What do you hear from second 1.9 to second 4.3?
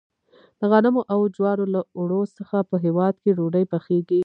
اوړو څخه په هیواد کې ډوډۍ پخیږي.